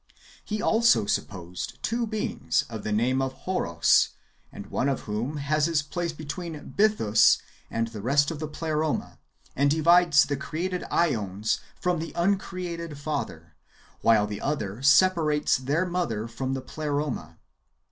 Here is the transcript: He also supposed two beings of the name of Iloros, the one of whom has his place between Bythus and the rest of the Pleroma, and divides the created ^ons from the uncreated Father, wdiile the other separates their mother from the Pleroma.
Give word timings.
He 0.43 0.63
also 0.63 1.05
supposed 1.05 1.77
two 1.83 2.07
beings 2.07 2.65
of 2.71 2.83
the 2.83 2.91
name 2.91 3.21
of 3.21 3.35
Iloros, 3.45 4.09
the 4.51 4.61
one 4.61 4.89
of 4.89 5.01
whom 5.01 5.37
has 5.37 5.67
his 5.67 5.83
place 5.83 6.11
between 6.11 6.73
Bythus 6.75 7.37
and 7.69 7.89
the 7.89 8.01
rest 8.01 8.31
of 8.31 8.39
the 8.39 8.47
Pleroma, 8.47 9.19
and 9.55 9.69
divides 9.69 10.23
the 10.25 10.37
created 10.37 10.81
^ons 10.91 11.59
from 11.79 11.99
the 11.99 12.13
uncreated 12.15 12.97
Father, 12.97 13.53
wdiile 14.03 14.27
the 14.27 14.41
other 14.41 14.81
separates 14.81 15.57
their 15.57 15.85
mother 15.85 16.27
from 16.27 16.55
the 16.55 16.61
Pleroma. 16.61 17.37